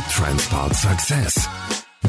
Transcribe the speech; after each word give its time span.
We 0.00 0.06
Transport 0.08 0.74
Success. 0.74 1.48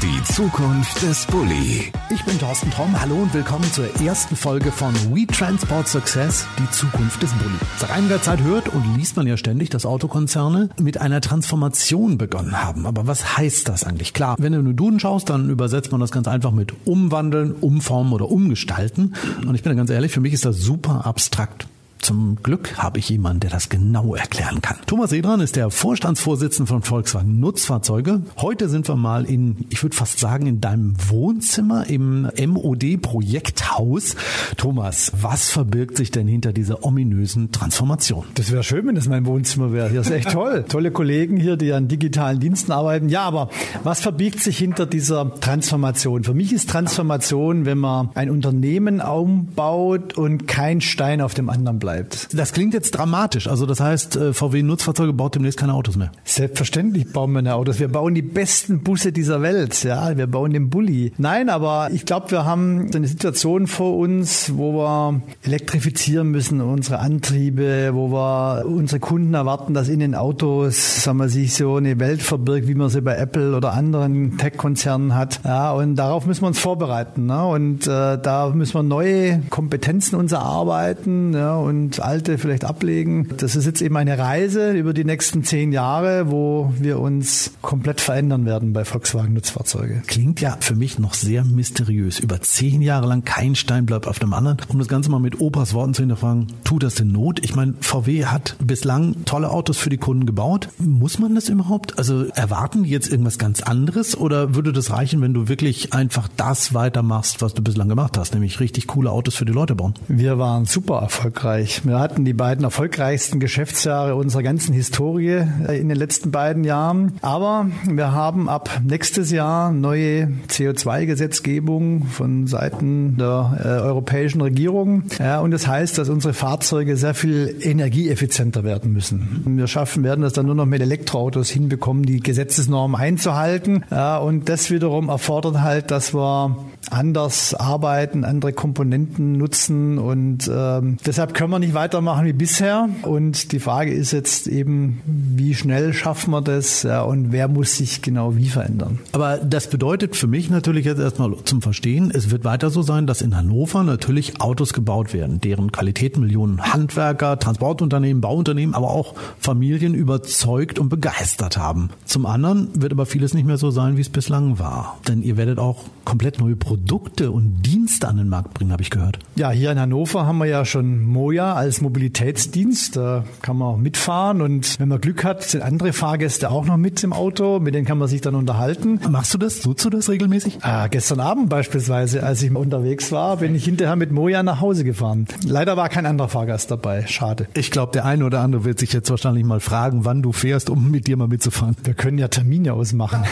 Die 0.01 0.33
Zukunft 0.33 1.01
des 1.01 1.25
Bulli. 1.25 1.91
Ich 2.09 2.23
bin 2.23 2.39
Thorsten 2.39 2.71
Tromm. 2.71 2.99
Hallo 3.01 3.15
und 3.15 3.33
willkommen 3.33 3.65
zur 3.73 3.83
ersten 4.01 4.37
Folge 4.37 4.71
von 4.71 4.93
We 5.13 5.27
Transport 5.27 5.89
Success, 5.89 6.45
die 6.57 6.71
Zukunft 6.71 7.21
des 7.21 7.33
Bulli. 7.33 7.57
Seit 7.79 7.91
einiger 7.91 8.21
Zeit 8.21 8.41
hört 8.43 8.69
und 8.69 8.95
liest 8.95 9.17
man 9.17 9.27
ja 9.27 9.35
ständig, 9.35 9.71
dass 9.71 9.85
Autokonzerne 9.85 10.69
mit 10.79 11.01
einer 11.01 11.19
Transformation 11.19 12.17
begonnen 12.17 12.63
haben. 12.63 12.85
Aber 12.85 13.07
was 13.07 13.37
heißt 13.37 13.67
das 13.67 13.83
eigentlich? 13.83 14.13
Klar, 14.13 14.37
wenn 14.39 14.53
du 14.53 14.59
in 14.59 14.65
den 14.67 14.77
Duden 14.77 15.01
schaust, 15.01 15.29
dann 15.29 15.49
übersetzt 15.49 15.91
man 15.91 15.99
das 15.99 16.11
ganz 16.11 16.29
einfach 16.29 16.51
mit 16.51 16.71
umwandeln, 16.85 17.53
umformen 17.59 18.13
oder 18.13 18.31
umgestalten. 18.31 19.15
Und 19.45 19.55
ich 19.55 19.63
bin 19.63 19.71
da 19.71 19.75
ganz 19.75 19.89
ehrlich, 19.89 20.13
für 20.13 20.21
mich 20.21 20.31
ist 20.31 20.45
das 20.45 20.59
super 20.59 21.05
abstrakt. 21.05 21.67
Zum 22.01 22.37
Glück 22.41 22.79
habe 22.79 22.97
ich 22.97 23.09
jemanden, 23.09 23.41
der 23.41 23.51
das 23.51 23.69
genau 23.69 24.15
erklären 24.15 24.59
kann. 24.61 24.77
Thomas 24.87 25.11
Edran 25.11 25.39
ist 25.39 25.55
der 25.55 25.69
Vorstandsvorsitzende 25.69 26.67
von 26.67 26.81
Volkswagen 26.81 27.39
Nutzfahrzeuge. 27.39 28.23
Heute 28.37 28.69
sind 28.69 28.87
wir 28.87 28.95
mal 28.95 29.25
in, 29.25 29.67
ich 29.69 29.83
würde 29.83 29.95
fast 29.95 30.19
sagen, 30.19 30.47
in 30.47 30.61
deinem 30.61 30.95
Wohnzimmer 31.09 31.87
im 31.87 32.23
MOD-Projekthaus. 32.23 34.15
Thomas, 34.57 35.11
was 35.21 35.51
verbirgt 35.51 35.95
sich 35.95 36.09
denn 36.09 36.27
hinter 36.27 36.53
dieser 36.53 36.83
ominösen 36.83 37.51
Transformation? 37.51 38.25
Das 38.33 38.51
wäre 38.51 38.63
schön, 38.63 38.87
wenn 38.87 38.95
das 38.95 39.07
mein 39.07 39.27
Wohnzimmer 39.27 39.71
wäre. 39.71 39.89
Hier 39.89 40.01
ist 40.01 40.09
echt 40.09 40.31
toll. 40.31 40.65
Tolle 40.67 40.89
Kollegen 40.89 41.37
hier, 41.37 41.55
die 41.55 41.71
an 41.71 41.87
digitalen 41.87 42.39
Diensten 42.39 42.71
arbeiten. 42.71 43.09
Ja, 43.09 43.21
aber 43.25 43.49
was 43.83 44.01
verbirgt 44.01 44.39
sich 44.39 44.57
hinter 44.57 44.87
dieser 44.87 45.35
Transformation? 45.39 46.23
Für 46.23 46.33
mich 46.33 46.51
ist 46.51 46.67
Transformation, 46.67 47.65
wenn 47.65 47.77
man 47.77 48.09
ein 48.15 48.31
Unternehmen 48.31 49.01
umbaut 49.01 50.17
und 50.17 50.47
kein 50.47 50.81
Stein 50.81 51.21
auf 51.21 51.35
dem 51.35 51.49
anderen 51.51 51.77
bleibt 51.77 51.90
bleibt. 51.91 52.29
Das 52.37 52.53
klingt 52.53 52.73
jetzt 52.73 52.91
dramatisch. 52.91 53.47
Also 53.47 53.65
das 53.65 53.79
heißt, 53.79 54.15
äh, 54.15 54.33
VW 54.33 54.63
Nutzfahrzeuge 54.63 55.13
baut 55.13 55.35
demnächst 55.35 55.59
keine 55.59 55.73
Autos 55.73 55.97
mehr. 55.97 56.11
Selbstverständlich 56.23 57.11
bauen 57.11 57.31
wir 57.31 57.41
keine 57.41 57.55
Autos. 57.55 57.79
Wir 57.79 57.87
bauen 57.87 58.13
die 58.15 58.21
besten 58.21 58.81
Busse 58.81 59.11
dieser 59.11 59.41
Welt. 59.41 59.83
Ja, 59.83 60.15
wir 60.17 60.27
bauen 60.27 60.53
den 60.53 60.69
Bulli. 60.69 61.13
Nein, 61.17 61.49
aber 61.49 61.89
ich 61.91 62.05
glaube, 62.05 62.31
wir 62.31 62.45
haben 62.45 62.89
eine 62.93 63.07
Situation 63.07 63.67
vor 63.67 63.97
uns, 63.97 64.53
wo 64.55 64.73
wir 64.73 65.21
elektrifizieren 65.43 66.29
müssen, 66.29 66.61
unsere 66.61 66.99
Antriebe, 66.99 67.91
wo 67.93 68.11
wir 68.11 68.65
unsere 68.65 68.99
Kunden 68.99 69.33
erwarten, 69.33 69.73
dass 69.73 69.89
in 69.89 69.99
den 69.99 70.15
Autos, 70.15 71.03
sagen 71.03 71.17
wir, 71.17 71.29
sich 71.29 71.55
so 71.55 71.75
eine 71.75 71.99
Welt 71.99 72.21
verbirgt, 72.21 72.67
wie 72.67 72.75
man 72.75 72.89
sie 72.89 73.01
bei 73.01 73.15
Apple 73.15 73.55
oder 73.55 73.73
anderen 73.73 74.37
Tech-Konzernen 74.37 75.15
hat. 75.15 75.41
Ja, 75.43 75.71
und 75.73 75.95
darauf 75.95 76.25
müssen 76.25 76.43
wir 76.43 76.47
uns 76.47 76.59
vorbereiten. 76.59 77.25
Ne? 77.25 77.45
Und 77.45 77.87
äh, 77.87 78.17
da 78.17 78.51
müssen 78.53 78.75
wir 78.75 78.83
neue 78.83 79.41
Kompetenzen 79.49 80.15
uns 80.15 80.31
erarbeiten 80.31 81.33
ja, 81.33 81.55
und 81.55 81.80
und 81.81 81.99
alte 81.99 82.37
vielleicht 82.37 82.63
ablegen. 82.63 83.27
Das 83.37 83.55
ist 83.55 83.65
jetzt 83.65 83.81
eben 83.81 83.97
eine 83.97 84.17
Reise 84.17 84.71
über 84.71 84.93
die 84.93 85.03
nächsten 85.03 85.43
zehn 85.43 85.71
Jahre, 85.71 86.29
wo 86.29 86.71
wir 86.77 86.99
uns 86.99 87.51
komplett 87.61 88.01
verändern 88.01 88.45
werden 88.45 88.71
bei 88.71 88.85
Volkswagen 88.85 89.33
Nutzfahrzeuge. 89.33 90.03
Klingt 90.05 90.41
ja 90.41 90.57
für 90.59 90.75
mich 90.75 90.99
noch 90.99 91.15
sehr 91.15 91.43
mysteriös. 91.43 92.19
Über 92.19 92.39
zehn 92.41 92.81
Jahre 92.81 93.07
lang 93.07 93.23
kein 93.23 93.55
Stein 93.55 93.85
bleibt 93.85 94.07
auf 94.07 94.19
dem 94.19 94.33
anderen. 94.33 94.57
Um 94.67 94.77
das 94.79 94.87
Ganze 94.87 95.09
mal 95.09 95.19
mit 95.19 95.41
Opas 95.41 95.73
Worten 95.73 95.93
zu 95.93 96.03
hinterfragen, 96.03 96.47
tut 96.63 96.83
das 96.83 96.95
denn 96.95 97.11
Not? 97.11 97.43
Ich 97.43 97.55
meine, 97.55 97.73
VW 97.81 98.25
hat 98.25 98.55
bislang 98.63 99.25
tolle 99.25 99.49
Autos 99.49 99.77
für 99.77 99.89
die 99.89 99.97
Kunden 99.97 100.25
gebaut. 100.25 100.69
Muss 100.77 101.17
man 101.17 101.33
das 101.33 101.49
überhaupt? 101.49 101.97
Also 101.97 102.25
erwarten 102.27 102.83
die 102.83 102.89
jetzt 102.89 103.09
irgendwas 103.09 103.39
ganz 103.39 103.61
anderes 103.61 104.15
oder 104.15 104.53
würde 104.53 104.71
das 104.71 104.91
reichen, 104.91 105.21
wenn 105.21 105.33
du 105.33 105.47
wirklich 105.47 105.93
einfach 105.93 106.27
das 106.37 106.73
weitermachst, 106.73 107.41
was 107.41 107.53
du 107.53 107.63
bislang 107.63 107.89
gemacht 107.89 108.17
hast, 108.17 108.33
nämlich 108.33 108.59
richtig 108.59 108.87
coole 108.87 109.11
Autos 109.11 109.35
für 109.35 109.45
die 109.45 109.51
Leute 109.51 109.73
bauen? 109.73 109.95
Wir 110.07 110.37
waren 110.37 110.65
super 110.65 110.99
erfolgreich 110.99 111.70
erfolgreich. 111.71 111.85
Wir 111.85 111.99
hatten 111.99 112.25
die 112.25 112.33
beiden 112.33 112.63
erfolgreichsten 112.63 113.39
Geschäftsjahre 113.39 114.15
unserer 114.15 114.43
ganzen 114.43 114.73
Historie 114.73 115.43
äh, 115.67 115.79
in 115.79 115.89
den 115.89 115.97
letzten 115.97 116.31
beiden 116.31 116.63
Jahren. 116.63 117.13
Aber 117.21 117.67
wir 117.87 118.11
haben 118.11 118.49
ab 118.49 118.81
nächstes 118.83 119.31
Jahr 119.31 119.71
neue 119.71 120.31
CO2-Gesetzgebung 120.49 122.05
von 122.05 122.47
Seiten 122.47 123.17
der 123.17 123.59
äh, 123.63 123.67
europäischen 123.67 124.41
Regierung. 124.41 125.03
Ja, 125.19 125.39
und 125.39 125.51
das 125.51 125.67
heißt, 125.67 125.97
dass 125.97 126.09
unsere 126.09 126.33
Fahrzeuge 126.33 126.97
sehr 126.97 127.13
viel 127.13 127.57
energieeffizienter 127.61 128.63
werden 128.63 128.93
müssen. 128.93 129.43
Wir 129.45 129.67
schaffen 129.67 130.03
werden 130.03 130.21
das 130.21 130.33
dann 130.33 130.45
nur 130.45 130.55
noch 130.55 130.65
mit 130.65 130.81
Elektroautos 130.81 131.49
hinbekommen, 131.49 132.03
die 132.03 132.19
Gesetzesnormen 132.19 132.99
einzuhalten. 132.99 133.83
Ja, 133.91 134.17
und 134.17 134.49
das 134.49 134.71
wiederum 134.71 135.09
erfordert 135.09 135.61
halt, 135.61 135.91
dass 135.91 136.13
wir 136.13 136.55
anders 136.89 137.53
arbeiten, 137.53 138.25
andere 138.25 138.53
Komponenten 138.53 139.33
nutzen 139.33 139.97
und 139.97 140.49
ähm, 140.53 140.97
deshalb 141.05 141.33
können 141.33 141.51
wir 141.51 141.59
nicht 141.61 141.73
weitermachen 141.73 142.25
wie 142.25 142.33
bisher. 142.33 142.89
Und 143.03 143.53
die 143.53 143.59
Frage 143.59 143.93
ist 143.93 144.11
jetzt 144.11 144.47
eben, 144.47 145.01
wie 145.05 145.55
schnell 145.55 145.93
schaffen 145.93 146.31
wir 146.31 146.41
das 146.41 146.83
ja, 146.83 147.01
und 147.01 147.31
wer 147.31 147.47
muss 147.47 147.77
sich 147.77 148.01
genau 148.01 148.35
wie 148.35 148.49
verändern. 148.49 148.99
Aber 149.13 149.37
das 149.37 149.69
bedeutet 149.69 150.15
für 150.15 150.27
mich 150.27 150.49
natürlich 150.49 150.85
jetzt 150.85 150.99
erstmal 150.99 151.33
zum 151.45 151.61
Verstehen, 151.61 152.11
es 152.13 152.29
wird 152.31 152.43
weiter 152.43 152.69
so 152.69 152.81
sein, 152.81 153.07
dass 153.07 153.21
in 153.21 153.35
Hannover 153.35 153.83
natürlich 153.83 154.41
Autos 154.41 154.73
gebaut 154.73 155.13
werden, 155.13 155.39
deren 155.39 155.71
Qualität 155.71 156.17
Millionen 156.17 156.61
Handwerker, 156.61 157.39
Transportunternehmen, 157.39 158.21
Bauunternehmen, 158.21 158.75
aber 158.75 158.91
auch 158.91 159.15
Familien 159.39 159.93
überzeugt 159.93 160.79
und 160.79 160.89
begeistert 160.89 161.57
haben. 161.57 161.89
Zum 162.05 162.25
anderen 162.25 162.69
wird 162.73 162.91
aber 162.91 163.05
vieles 163.05 163.33
nicht 163.33 163.45
mehr 163.45 163.57
so 163.57 163.71
sein, 163.71 163.97
wie 163.97 164.01
es 164.01 164.09
bislang 164.09 164.59
war. 164.59 164.99
Denn 165.07 165.21
ihr 165.21 165.37
werdet 165.37 165.59
auch 165.59 165.85
komplett 166.05 166.39
neue 166.39 166.55
Produkte 166.55 167.31
und 167.31 167.61
Dienste 167.63 168.07
an 168.07 168.17
den 168.17 168.27
Markt 168.27 168.53
bringen, 168.53 168.71
habe 168.71 168.81
ich 168.81 168.89
gehört. 168.89 169.19
Ja, 169.35 169.51
hier 169.51 169.71
in 169.71 169.79
Hannover 169.79 170.25
haben 170.25 170.39
wir 170.39 170.45
ja 170.45 170.65
schon 170.65 171.03
Moja 171.03 171.50
als 171.55 171.81
Mobilitätsdienst. 171.81 172.95
Da 172.95 173.23
kann 173.41 173.57
man 173.57 173.67
auch 173.69 173.77
mitfahren 173.77 174.41
und 174.41 174.79
wenn 174.79 174.89
man 174.89 175.01
Glück 175.01 175.23
hat, 175.23 175.43
sind 175.43 175.61
andere 175.61 175.93
Fahrgäste 175.93 176.51
auch 176.51 176.65
noch 176.65 176.77
mit 176.77 177.03
im 177.03 177.13
Auto. 177.13 177.59
Mit 177.59 177.75
denen 177.75 177.85
kann 177.85 177.97
man 177.97 178.07
sich 178.07 178.21
dann 178.21 178.35
unterhalten. 178.35 178.99
Machst 179.09 179.33
du 179.33 179.37
das? 179.37 179.65
Nutzt 179.65 179.85
du 179.85 179.89
das 179.89 180.09
regelmäßig? 180.09 180.59
Ah, 180.61 180.87
gestern 180.87 181.19
Abend 181.19 181.49
beispielsweise, 181.49 182.23
als 182.23 182.41
ich 182.41 182.55
unterwegs 182.55 183.11
war, 183.11 183.37
bin 183.37 183.55
ich 183.55 183.65
hinterher 183.65 183.95
mit 183.95 184.11
Moja 184.11 184.43
nach 184.43 184.61
Hause 184.61 184.83
gefahren. 184.83 185.27
Leider 185.45 185.77
war 185.77 185.89
kein 185.89 186.05
anderer 186.05 186.29
Fahrgast 186.29 186.71
dabei. 186.71 187.05
Schade. 187.07 187.47
Ich 187.53 187.71
glaube, 187.71 187.91
der 187.91 188.05
eine 188.05 188.25
oder 188.25 188.41
andere 188.41 188.65
wird 188.65 188.79
sich 188.79 188.93
jetzt 188.93 189.09
wahrscheinlich 189.09 189.43
mal 189.43 189.59
fragen, 189.59 190.05
wann 190.05 190.21
du 190.21 190.31
fährst, 190.31 190.69
um 190.69 190.91
mit 190.91 191.07
dir 191.07 191.17
mal 191.17 191.27
mitzufahren. 191.27 191.75
Wir 191.83 191.93
können 191.93 192.17
ja 192.17 192.27
Termine 192.27 192.73
ausmachen. 192.73 193.23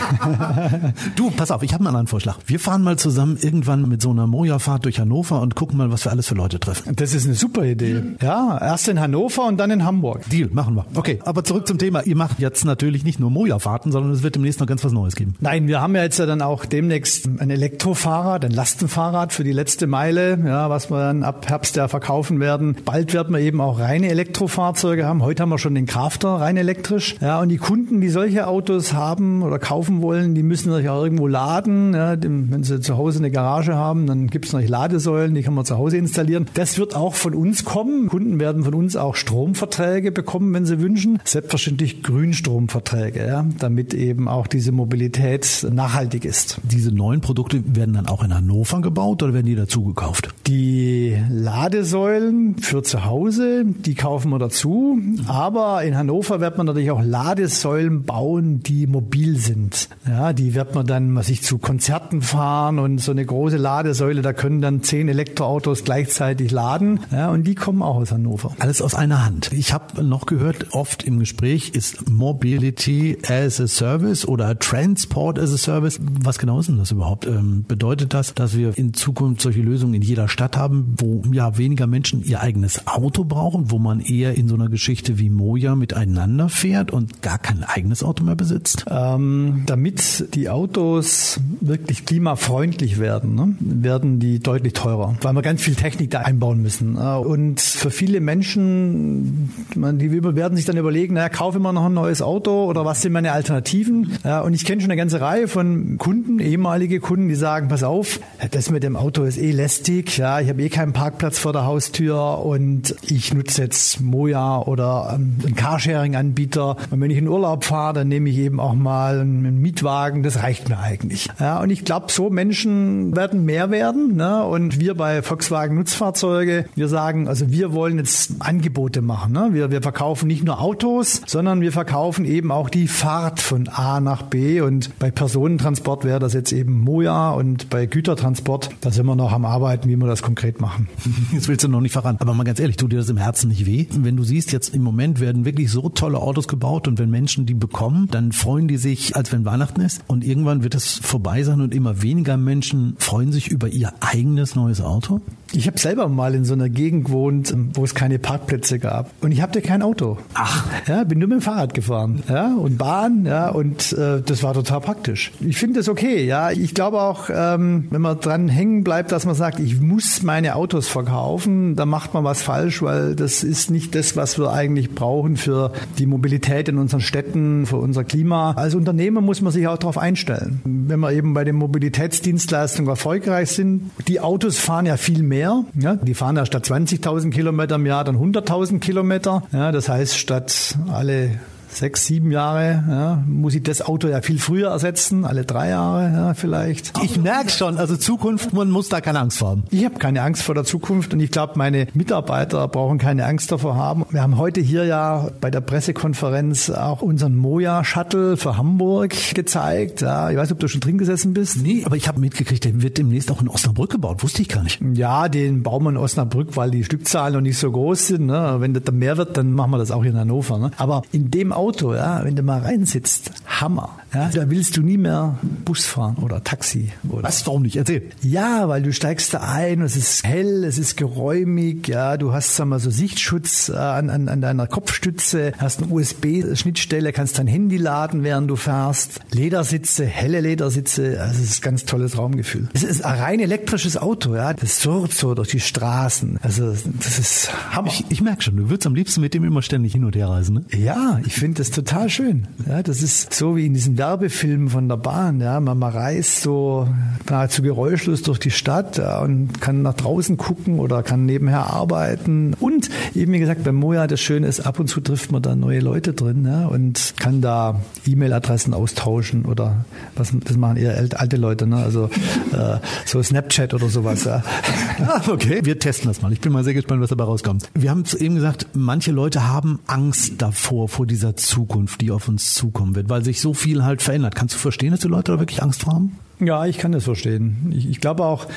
du, 1.16 1.32
pass 1.32 1.52
auf, 1.52 1.64
ich 1.64 1.74
habe 1.74 1.82
einen 1.82 1.88
anderen 1.88 2.08
Vorschlag. 2.08 2.38
Wir 2.46 2.60
fahren 2.60 2.84
mal 2.84 2.98
zusammen 2.98 3.38
irgendwann 3.42 3.88
mit 3.88 4.02
so 4.02 4.12
einer 4.12 4.28
Moja-Fahrt 4.28 4.86
durch 4.86 5.00
Hannover 5.00 5.42
und 5.42 5.56
gucken 5.56 5.78
mal, 5.78 5.92
was 5.92 6.06
wir 6.06 6.12
alles 6.12 6.28
für 6.28 6.36
Leute 6.36 6.60
treffen. 6.60 6.96
Das 6.96 7.14
ist 7.14 7.26
eine 7.26 7.36
super 7.36 7.66
Idee. 7.66 7.99
Ja, 8.22 8.58
erst 8.62 8.88
in 8.88 9.00
Hannover 9.00 9.46
und 9.48 9.58
dann 9.58 9.72
in 9.72 9.86
Hamburg. 9.86 10.30
Deal, 10.30 10.50
machen 10.52 10.76
wir. 10.76 10.86
Okay, 10.96 11.20
aber 11.24 11.44
zurück 11.44 11.68
zum 11.68 11.78
Thema. 11.78 12.02
Ihr 12.06 12.16
macht 12.16 12.40
jetzt 12.40 12.66
natürlich 12.66 13.04
nicht 13.04 13.20
nur 13.20 13.30
Moja-Fahrten, 13.30 13.92
sondern 13.92 14.12
es 14.12 14.24
wird 14.24 14.36
demnächst 14.36 14.60
noch 14.60 14.68
ganz 14.68 14.84
was 14.84 14.92
Neues 14.92 15.16
geben. 15.16 15.36
Nein, 15.40 15.68
wir 15.68 15.82
haben 15.82 15.96
ja 15.96 16.04
jetzt 16.04 16.20
ja 16.20 16.26
dann 16.26 16.42
auch 16.42 16.66
demnächst 16.66 17.28
ein 17.40 17.50
Elektrofahrrad, 17.50 18.46
ein 18.46 18.52
Lastenfahrrad 18.52 19.34
für 19.34 19.44
die 19.44 19.52
letzte 19.52 19.88
Meile, 19.88 20.40
ja, 20.46 20.70
was 20.70 20.90
wir 20.90 21.00
dann 21.00 21.24
ab 21.24 21.48
Herbst 21.50 21.76
ja 21.76 21.88
verkaufen 21.88 22.40
werden. 22.40 22.78
Bald 22.86 23.14
werden 23.14 23.34
wir 23.34 23.42
eben 23.42 23.62
auch 23.62 23.80
reine 23.80 24.10
Elektrofahrzeuge 24.10 25.06
haben. 25.06 25.24
Heute 25.24 25.44
haben 25.44 25.50
wir 25.50 25.60
schon 25.60 25.76
den 25.76 25.86
Crafter 25.86 26.30
rein 26.30 26.58
elektrisch. 26.58 27.16
Ja, 27.22 27.42
und 27.42 27.50
die 27.50 27.58
Kunden, 27.58 28.02
die 28.02 28.10
solche 28.10 28.48
Autos 28.48 28.94
haben 28.94 29.44
oder 29.44 29.60
kaufen 29.60 30.02
wollen, 30.02 30.36
die 30.36 30.44
müssen 30.44 30.74
sich 30.74 30.88
auch 30.90 31.04
irgendwo 31.04 31.28
laden. 31.28 31.94
Ja, 31.94 32.16
wenn 32.22 32.64
sie 32.64 32.80
zu 32.80 32.98
Hause 32.98 33.20
eine 33.20 33.32
Garage 33.32 33.76
haben, 33.76 34.08
dann 34.08 34.28
gibt 34.28 34.46
es 34.46 34.54
noch 34.54 34.60
Ladesäulen, 34.62 35.36
die 35.36 35.42
kann 35.42 35.54
man 35.54 35.66
zu 35.66 35.78
Hause 35.78 35.98
installieren. 35.98 36.46
Das 36.54 36.78
wird 36.78 36.96
auch 36.96 37.16
von 37.16 37.34
uns 37.34 37.66
kommen. 37.66 37.89
Kunden 38.08 38.40
werden 38.40 38.64
von 38.64 38.74
uns 38.74 38.96
auch 38.96 39.16
Stromverträge 39.16 40.12
bekommen, 40.12 40.54
wenn 40.54 40.66
sie 40.66 40.80
wünschen. 40.80 41.20
Selbstverständlich 41.24 42.04
Grünstromverträge, 42.04 43.26
ja, 43.26 43.46
damit 43.60 43.94
eben 43.94 44.28
auch 44.28 44.48
diese 44.48 44.72
Mobilität 44.72 45.68
nachhaltig 45.72 46.26
ist. 46.26 46.60
Diese 46.64 46.92
neuen 46.92 47.22
Produkte 47.22 47.64
werden 47.76 47.94
dann 47.94 48.08
auch 48.08 48.24
in 48.24 48.34
Hannover 48.34 48.82
gebaut 48.82 49.24
oder 49.24 49.34
werden 49.34 49.46
die 49.46 49.56
dazu 49.56 49.84
gekauft? 49.84 50.30
Die 50.48 51.18
Ladesäulen 51.30 52.58
für 52.58 52.84
zu 52.84 53.06
Hause, 53.06 53.66
die 53.66 53.96
kaufen 53.96 54.30
wir 54.32 54.40
dazu. 54.40 54.98
Aber 55.28 55.84
in 55.84 55.98
Hannover 55.98 56.40
wird 56.40 56.58
man 56.58 56.66
natürlich 56.66 56.92
auch 56.92 57.04
Ladesäulen 57.04 58.04
bauen, 58.04 58.62
die 58.62 58.88
mobil 58.88 59.38
sind. 59.38 59.90
Ja, 60.08 60.34
die 60.34 60.56
wird 60.56 60.76
man 60.76 60.86
dann, 60.86 61.16
was 61.16 61.30
ich 61.30 61.42
zu 61.42 61.58
Konzerten 61.58 62.22
fahren 62.22 62.80
und 62.80 63.00
so 63.00 63.12
eine 63.12 63.26
große 63.26 63.58
Ladesäule, 63.58 64.22
da 64.22 64.34
können 64.34 64.62
dann 64.62 64.84
zehn 64.84 65.08
Elektroautos 65.08 65.84
gleichzeitig 65.84 66.52
laden. 66.52 67.00
Ja, 67.12 67.30
und 67.30 67.46
die 67.46 67.56
kommen 67.56 67.79
auch 67.82 67.96
aus 67.96 68.12
Hannover. 68.12 68.52
Alles 68.60 68.82
aus 68.82 68.96
einer 68.96 69.26
Hand. 69.26 69.52
Ich 69.54 69.74
habe 69.74 70.04
noch 70.04 70.26
gehört, 70.26 70.74
oft 70.74 71.04
im 71.04 71.20
Gespräch 71.20 71.70
ist 71.70 72.10
Mobility 72.10 73.18
as 73.28 73.60
a 73.60 73.68
Service 73.68 74.28
oder 74.28 74.58
Transport 74.58 75.40
as 75.40 75.54
a 75.54 75.58
Service. 75.58 76.00
Was 76.02 76.40
genau 76.40 76.60
ist 76.60 76.70
denn 76.70 76.78
das 76.78 76.92
überhaupt? 76.92 77.26
Ähm, 77.26 77.66
bedeutet 77.68 78.14
das, 78.14 78.34
dass 78.34 78.56
wir 78.56 78.78
in 78.78 78.94
Zukunft 78.94 79.42
solche 79.42 79.62
Lösungen 79.62 79.96
in 79.96 80.02
jeder 80.02 80.28
Stadt 80.28 80.58
haben, 80.58 80.96
wo 80.98 81.22
ja 81.32 81.58
weniger 81.58 81.88
Menschen 81.88 82.24
ihr 82.24 82.42
eigenes 82.42 82.88
Auto 82.88 83.24
brauchen, 83.24 83.72
wo 83.72 83.80
man 83.80 84.00
eher 84.00 84.36
in 84.36 84.48
so 84.48 84.56
einer 84.56 84.70
Geschichte 84.70 85.20
wie 85.20 85.30
Moja 85.30 85.76
miteinander 85.76 86.50
fährt 86.50 86.92
und 86.92 87.22
gar 87.22 87.40
kein 87.40 87.64
eigenes 87.64 88.04
Auto 88.04 88.24
mehr 88.24 88.36
besitzt? 88.36 88.86
Ähm, 88.90 89.64
damit 89.66 90.34
die 90.36 90.50
Autos 90.50 91.40
wirklich 91.62 92.06
klimafreundlich 92.06 93.00
werden, 93.00 93.36
ne, 93.36 93.56
werden 93.60 94.20
die 94.20 94.40
deutlich 94.40 94.74
teurer, 94.74 95.16
weil 95.22 95.34
wir 95.34 95.42
ganz 95.42 95.62
viel 95.62 95.76
Technik 95.76 96.12
da 96.12 96.20
einbauen 96.22 96.62
müssen. 96.62 96.98
Und 96.98 97.69
für 97.76 97.92
viele 97.92 98.20
Menschen, 98.20 99.54
die 99.76 100.24
werden 100.24 100.56
sich 100.56 100.66
dann 100.66 100.78
überlegen, 100.78 101.16
naja, 101.16 101.30
kaufe 101.30 101.58
immer 101.58 101.74
noch 101.74 101.86
ein 101.86 101.94
neues 101.94 102.22
Auto 102.22 102.66
oder 102.66 102.86
was 102.86 103.02
sind 103.02 103.14
meine 103.14 103.32
Alternativen? 103.32 104.18
Und 104.44 104.54
ich 104.54 104.66
kenne 104.66 104.82
schon 104.82 104.92
eine 104.92 105.00
ganze 105.00 105.22
Reihe 105.22 105.48
von 105.48 105.98
Kunden, 105.98 106.40
ehemalige 106.40 107.00
Kunden, 107.00 107.30
die 107.30 107.36
sagen, 107.36 107.68
pass 107.68 107.84
auf, 107.84 108.20
das 108.52 108.70
mit 108.70 108.84
dem 108.84 108.96
Auto 108.96 109.24
ist 109.24 109.38
eh 109.38 109.52
lästig, 109.52 110.18
ja, 110.18 110.40
ich 110.40 110.50
habe 110.50 110.62
eh 110.62 110.70
keinen 110.70 110.94
Parkplatz 110.94 111.40
vor 111.40 111.54
der 111.54 111.66
Haustür 111.66 112.46
und 112.46 112.96
ich 113.04 113.34
nutze 113.34 113.64
jetzt 113.64 114.02
Moja 114.02 114.62
oder 114.62 115.14
ähm, 115.16 115.38
einen 115.46 115.56
Carsharing-Anbieter. 115.56 116.78
Und 116.90 117.02
wenn 117.02 117.12
ich 117.12 117.18
in 117.18 117.28
Urlaub 117.28 117.64
fahre, 117.64 117.94
dann 117.94 118.08
nehme 118.08 118.30
ich 118.30 118.38
eben 118.38 118.60
auch 118.60 118.74
mal 118.74 119.20
einen 119.20 119.62
Mietwagen, 119.62 120.24
das 120.24 120.44
reicht 120.44 120.70
mir 120.70 120.80
eigentlich. 120.80 121.28
Ja, 121.40 121.62
und 121.62 121.70
ich 121.70 121.86
glaube, 121.86 122.08
so 122.10 122.30
Menschen 122.30 123.16
werden 123.16 123.46
mehr 123.46 123.72
werden. 123.72 124.16
Ne? 124.16 124.44
Und 124.44 124.80
wir 124.80 124.96
bei 124.96 125.22
Volkswagen 125.22 125.76
Nutzfahrzeuge, 125.76 126.66
wir 126.76 126.88
sagen, 126.88 127.28
also 127.28 127.52
wir 127.52 127.59
wollen 127.74 127.98
jetzt 127.98 128.34
Angebote 128.40 129.02
machen. 129.02 129.34
Ne? 129.34 129.50
Wir, 129.52 129.72
wir 129.72 129.82
verkaufen 129.82 130.28
nicht 130.28 130.44
nur 130.44 130.62
Autos, 130.62 131.22
sondern 131.26 131.62
wir 131.62 131.72
verkaufen 131.72 132.26
eben 132.26 132.52
auch 132.52 132.70
die 132.70 132.88
Fahrt 132.88 133.40
von 133.40 133.68
A 133.68 134.00
nach 134.00 134.24
B. 134.24 134.62
Und 134.62 134.98
bei 135.00 135.12
Personentransport 135.12 136.04
wäre 136.04 136.20
das 136.20 136.34
jetzt 136.34 136.52
eben 136.52 136.80
Moja 136.80 137.32
und 137.32 137.70
bei 137.70 137.86
Gütertransport, 137.86 138.70
da 138.82 138.92
sind 138.92 139.06
wir 139.06 139.16
noch 139.16 139.32
am 139.32 139.46
Arbeiten, 139.46 139.90
wie 139.90 139.96
wir 139.96 140.08
das 140.08 140.22
konkret 140.22 140.62
machen. 140.62 140.88
Jetzt 141.32 141.48
willst 141.48 141.64
du 141.64 141.68
noch 141.68 141.82
nicht 141.82 141.94
verraten. 141.94 142.18
Aber 142.20 142.34
mal 142.34 142.44
ganz 142.44 142.60
ehrlich, 142.60 142.78
tut 142.78 142.92
dir 142.92 142.98
das 142.98 143.10
im 143.10 143.18
Herzen 143.18 143.50
nicht 143.50 143.66
weh? 143.66 143.88
Wenn 143.92 144.18
du 144.18 144.24
siehst, 144.24 144.52
jetzt 144.52 144.74
im 144.74 144.82
Moment 144.82 145.20
werden 145.20 145.46
wirklich 145.46 145.72
so 145.72 145.90
tolle 145.90 146.20
Autos 146.20 146.48
gebaut 146.48 146.88
und 146.88 147.00
wenn 147.00 147.10
Menschen 147.10 147.46
die 147.46 147.54
bekommen, 147.54 148.08
dann 148.12 148.32
freuen 148.32 148.68
die 148.68 148.78
sich, 148.78 149.16
als 149.16 149.32
wenn 149.32 149.46
Weihnachten 149.46 149.82
ist. 149.82 150.02
Und 150.08 150.24
irgendwann 150.24 150.64
wird 150.64 150.76
es 150.76 151.00
vorbei 151.00 151.44
sein 151.44 151.62
und 151.62 151.74
immer 151.74 152.02
weniger 152.02 152.38
Menschen 152.38 152.96
freuen 152.98 153.32
sich 153.32 153.48
über 153.50 153.68
ihr 153.68 153.94
eigenes 154.00 154.56
neues 154.56 154.82
Auto. 154.82 155.22
Ich 155.52 155.66
habe 155.68 155.80
selber 155.80 156.08
mal 156.10 156.36
in 156.36 156.46
so 156.46 156.54
einer 156.54 156.70
Gegend 156.70 157.06
gewohnt, 157.06 157.49
wo 157.74 157.84
es 157.84 157.96
keine 157.96 158.20
Parkplätze 158.20 158.80
gab. 158.80 159.12
Und 159.22 159.32
ich 159.32 159.42
hatte 159.42 159.62
kein 159.62 159.82
Auto. 159.82 160.18
Ach. 160.34 160.66
Ja, 160.88 161.04
bin 161.04 161.20
nur 161.20 161.28
mit 161.28 161.40
dem 161.40 161.42
Fahrrad 161.42 161.74
gefahren. 161.74 162.24
Ja, 162.30 162.54
und 162.56 162.78
Bahn, 162.78 163.26
ja, 163.26 163.50
und 163.50 163.94
äh, 163.94 164.22
das 164.22 164.44
war 164.44 164.54
total 164.54 164.82
praktisch. 164.82 165.32
Ich 165.40 165.58
finde 165.58 165.80
das 165.80 165.90
okay, 165.90 166.26
ja. 166.26 166.52
Ich 166.52 166.74
glaube 166.74 167.02
auch, 167.02 167.30
ähm, 167.34 167.88
wenn 167.90 168.02
man 168.02 168.20
dran 168.20 168.50
hängen 168.50 168.84
bleibt, 168.84 169.12
dass 169.12 169.26
man 169.26 169.36
sagt, 169.36 169.60
ich 169.60 169.80
muss 169.80 170.24
meine 170.24 170.56
Autos 170.56 170.88
verkaufen, 170.88 171.76
dann 171.76 171.90
macht 171.90 172.14
man 172.14 172.24
was 172.24 172.42
falsch, 172.42 172.82
weil 172.82 173.16
das 173.16 173.44
ist 173.44 173.72
nicht 173.72 173.96
das, 173.96 174.16
was 174.16 174.38
wir 174.38 174.52
eigentlich 174.52 174.94
brauchen 174.94 175.38
für 175.38 175.74
die 175.98 176.06
Mobilität 176.06 176.70
in 176.70 176.78
unseren 176.78 177.02
Städten, 177.02 177.66
für 177.66 177.78
unser 177.78 178.04
Klima. 178.04 178.52
Als 178.52 178.76
Unternehmer 178.76 179.22
muss 179.22 179.42
man 179.42 179.52
sich 179.52 179.68
auch 179.68 179.78
darauf 179.78 179.98
einstellen. 179.98 180.62
Wenn 180.64 181.00
wir 181.00 181.12
eben 181.12 181.34
bei 181.34 181.44
den 181.44 181.56
Mobilitätsdienstleistungen 181.56 182.90
erfolgreich 182.90 183.50
sind, 183.50 183.92
die 184.08 184.20
Autos 184.20 184.58
fahren 184.58 184.86
ja 184.86 184.98
viel 184.98 185.24
mehr 185.24 185.40
mehr. 185.40 185.66
Ja, 185.80 185.96
die 185.96 186.14
fahren 186.14 186.36
ja 186.36 186.46
statt 186.46 186.66
20.000 186.66 187.32
Kilometer 187.40 187.76
im 187.76 187.86
Jahr 187.86 188.04
dann 188.04 188.18
100.000 188.18 188.80
Kilometer. 188.80 189.44
Ja, 189.54 189.72
das 189.72 189.88
heißt, 189.88 190.18
statt 190.18 190.78
alle 190.92 191.40
sechs, 191.72 192.06
sieben 192.06 192.32
Jahre, 192.32 192.84
ja, 192.88 193.24
muss 193.28 193.56
ich 193.56 193.64
das 193.64 193.82
Auto 193.82 194.08
ja 194.08 194.22
viel 194.22 194.40
früher 194.40 194.70
ersetzen, 194.70 195.26
alle 195.26 195.46
drei 195.46 195.70
Jahre 195.70 196.12
ja, 196.14 196.34
vielleicht. 196.34 196.94
Ich 197.04 197.20
merke 197.20 197.50
schon, 197.50 197.78
also 197.78 197.96
Zukunft, 197.98 198.54
man 198.54 198.70
muss 198.70 198.90
da 198.90 199.02
keine 199.02 199.20
Angst 199.20 199.40
vor 199.40 199.50
haben. 199.50 199.64
Ich 199.70 199.86
habe 199.86 199.96
keine 199.96 200.22
Angst 200.22 200.44
vor 200.44 200.56
der 200.56 200.64
Zukunft 200.64 201.14
und 201.14 201.20
ich 201.20 201.32
glaube, 201.32 201.54
meine 201.56 201.88
Mitarbeiter 201.94 202.68
brauchen 202.68 202.98
keine 202.98 203.26
Angst 203.26 203.52
davor 203.52 203.76
haben. 203.76 204.06
Wir 204.10 204.22
haben 204.22 204.38
heute 204.38 204.62
hier 204.62 204.86
ja 204.86 205.30
bei 205.42 205.50
der 205.50 205.62
Pressekonferenz 205.62 206.70
auch 206.70 207.02
unseren 207.02 207.36
Moja-Shuttle 207.36 208.38
für 208.38 208.58
Hamburg 208.58 209.16
gezeigt. 209.36 210.02
Ja, 210.02 210.30
ich 210.30 210.38
weiß 210.38 210.50
nicht, 210.50 210.54
ob 210.54 210.60
du 210.60 210.68
schon 210.68 210.82
drin 210.82 210.98
gesessen 210.98 211.34
bist. 211.34 211.58
Nee, 211.62 211.84
aber 211.86 211.96
ich 211.96 212.08
habe 212.08 212.20
mitgekriegt, 212.20 212.66
der 212.66 212.82
wird 212.82 212.98
demnächst 212.98 213.32
auch 213.32 213.42
in 213.42 213.48
Osnabrück 213.48 213.92
gebaut, 213.92 214.24
wusste 214.24 214.42
ich 214.42 214.50
gar 214.50 214.64
nicht. 214.64 214.82
Ja, 214.94 215.30
den 215.30 215.64
bauen 215.64 215.84
wir 215.84 215.90
in 215.92 215.98
Osnabrück, 215.98 216.56
weil 216.58 216.72
die 216.72 216.84
Stückzahlen 216.84 217.34
noch 217.34 217.42
nicht 217.42 217.58
so 217.58 217.72
groß 217.72 218.08
sind. 218.08 218.26
Ne? 218.26 218.56
Wenn 218.60 218.74
das 218.74 218.84
dann 218.84 218.98
mehr 218.98 219.18
wird, 219.18 219.38
dann 219.38 219.52
machen 219.52 219.72
wir 219.72 219.78
das 219.78 219.92
auch 219.92 220.02
hier 220.02 220.12
in 220.12 220.18
Hannover. 220.18 220.58
Ne? 220.58 220.72
Aber 220.78 221.04
in 221.12 221.32
dem 221.32 221.52
Auto, 221.60 221.94
ja, 221.94 222.24
wenn 222.24 222.38
du 222.38 222.42
mal 222.42 222.62
reinsitzt, 222.62 223.32
Hammer. 223.46 223.98
Ja, 224.14 224.30
da 224.30 224.50
willst 224.50 224.76
du 224.78 224.82
nie 224.82 224.98
mehr 224.98 225.38
Bus 225.66 225.86
fahren 225.86 226.18
oder 226.18 226.44
Taxi. 226.44 226.92
Oder 227.10 227.24
Was, 227.24 227.46
warum 227.46 227.62
nicht? 227.64 227.76
Erzähl. 227.76 228.04
Ja, 228.22 228.68
weil 228.68 228.82
du 228.82 228.92
steigst 228.92 229.34
da 229.34 229.42
ein, 229.42 229.82
es 229.82 229.96
ist 229.96 230.24
hell, 230.24 230.64
es 230.64 230.78
ist 230.78 230.98
geräumig, 230.98 231.88
ja, 231.88 232.18
du 232.18 232.34
hast, 232.34 232.56
sag 232.56 232.68
mal, 232.68 232.80
so 232.80 232.90
Sichtschutz 232.90 233.70
äh, 233.70 233.76
an, 233.76 234.10
an, 234.10 234.28
an 234.28 234.42
deiner 234.42 234.68
Kopfstütze, 234.68 235.54
hast 235.58 235.84
eine 235.84 235.92
USB-Schnittstelle, 235.92 237.14
kannst 237.14 237.38
dein 237.38 237.48
Handy 237.48 237.78
laden, 237.78 238.24
während 238.24 238.50
du 238.50 238.56
fährst. 238.56 239.20
Ledersitze, 239.32 240.06
helle 240.06 240.42
Ledersitze, 240.42 241.22
also 241.22 241.42
es 241.44 241.52
ist 241.52 241.60
ein 241.60 241.64
ganz 241.64 241.86
tolles 241.86 242.18
Raumgefühl. 242.18 242.68
Es 242.74 242.84
ist 242.84 243.06
ein 243.06 243.20
rein 243.20 243.40
elektrisches 243.40 243.98
Auto, 243.98 244.36
ja, 244.36 244.54
das 244.54 244.82
surrt 244.82 245.14
so 245.14 245.36
durch 245.36 245.50
die 245.50 245.60
Straßen. 245.60 246.40
Also 246.42 246.72
das 246.72 247.20
ist 247.20 247.52
Hammer. 247.76 247.90
Ich, 247.90 248.06
ich 248.10 248.22
merke 248.22 248.42
schon, 248.42 248.58
du 248.58 248.70
würdest 248.70 248.88
am 248.88 248.96
liebsten 248.96 249.22
mit 249.22 249.34
dem 249.34 249.44
immer 249.44 249.62
ständig 249.62 249.94
hin 249.94 250.04
und 250.04 250.16
her 250.16 250.30
reisen, 250.30 250.56
ne? 250.56 250.66
Ja, 250.76 251.20
ich 251.26 251.34
finde 251.34 251.60
das 251.60 251.70
total 251.70 252.10
schön. 252.10 252.48
Ja, 252.68 252.82
das 252.82 253.02
ist 253.04 253.34
so 253.34 253.56
wie 253.56 253.66
in 253.66 253.74
diesen 253.74 253.99
Werbefilmen 254.00 254.70
von 254.70 254.88
der 254.88 254.96
Bahn. 254.96 255.42
Ja, 255.42 255.60
man, 255.60 255.78
man 255.78 255.92
reist 255.92 256.42
so 256.42 256.88
nahezu 257.30 257.62
geräuschlos 257.62 258.22
durch 258.22 258.40
die 258.40 258.50
Stadt 258.50 258.98
ja, 258.98 259.20
und 259.20 259.60
kann 259.60 259.82
nach 259.82 259.94
draußen 259.94 260.38
gucken 260.38 260.80
oder 260.80 261.04
kann 261.04 261.26
nebenher 261.26 261.68
arbeiten. 261.68 262.56
Und 262.60 262.90
eben 263.14 263.34
wie 263.34 263.40
gesagt, 263.40 263.66
beim 263.66 263.76
Moja 263.76 264.08
das 264.08 264.22
Schöne 264.22 264.48
ist, 264.48 264.62
ab 264.62 264.80
und 264.80 264.88
zu 264.88 265.02
trifft 265.02 265.34
man 265.34 265.42
da 265.42 265.54
neue 265.54 265.82
Leute 265.82 266.14
drin 266.14 266.46
ja, 266.46 266.66
und 266.68 267.14
kann 267.18 267.42
da 267.42 267.82
E-Mail-Adressen 268.06 268.74
austauschen 268.74 269.44
oder 269.46 269.84
was 270.16 270.34
das 270.46 270.56
machen 270.56 270.78
eher 270.78 270.98
alte 271.16 271.36
Leute, 271.36 271.68
ne? 271.68 271.78
also 271.78 272.06
äh, 272.54 272.78
so 273.06 273.22
Snapchat 273.22 273.74
oder 273.74 273.90
sowas. 273.90 274.24
Ja. 274.24 274.44
Ah, 275.02 275.22
okay, 275.30 275.62
wir 275.64 275.80
testen 275.80 276.10
das 276.10 276.22
mal. 276.22 276.32
Ich 276.34 276.42
bin 276.42 276.52
mal 276.52 276.64
sehr 276.64 276.74
gespannt, 276.74 277.02
was 277.02 277.10
dabei 277.10 277.24
rauskommt. 277.24 277.70
Wir 277.74 277.90
haben 277.90 278.02
es 278.02 278.14
eben 278.14 278.36
gesagt, 278.36 278.68
manche 278.74 279.12
Leute 279.12 279.48
haben 279.48 279.80
Angst 279.88 280.34
davor, 280.40 280.90
vor 280.90 281.08
dieser 281.08 281.38
Zukunft, 281.38 282.02
die 282.02 282.12
auf 282.12 282.28
uns 282.28 282.54
zukommen 282.54 282.96
wird, 282.96 283.10
weil 283.10 283.24
sich 283.24 283.40
so 283.40 283.54
viel 283.54 283.86
halt 283.90 284.02
verändert. 284.02 284.36
Kannst 284.36 284.56
du 284.56 284.60
verstehen, 284.60 284.92
dass 284.92 285.02
die 285.02 285.08
Leute 285.08 285.34
da 285.34 285.40
wirklich 285.40 285.62
Angst 285.62 285.84
vor 285.84 285.94
haben? 285.94 286.18
Ja, 286.42 286.66
ich 286.66 286.78
kann 286.78 286.94
das 286.94 287.04
verstehen. 287.04 287.74
Ich, 287.76 287.90
ich, 287.90 288.00
glaube 288.00 288.24
auch, 288.24 288.48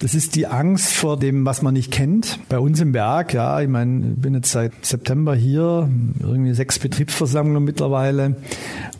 das 0.00 0.14
ist 0.14 0.34
die 0.34 0.48
Angst 0.48 0.92
vor 0.92 1.16
dem, 1.16 1.46
was 1.46 1.62
man 1.62 1.74
nicht 1.74 1.92
kennt. 1.92 2.40
Bei 2.48 2.58
uns 2.58 2.80
im 2.80 2.90
Berg, 2.90 3.32
ja, 3.32 3.60
ich 3.60 3.68
meine, 3.68 4.08
ich 4.08 4.20
bin 4.20 4.34
jetzt 4.34 4.50
seit 4.50 4.72
September 4.84 5.36
hier, 5.36 5.88
irgendwie 6.18 6.52
sechs 6.52 6.80
Betriebsversammlungen 6.80 7.62
mittlerweile 7.62 8.34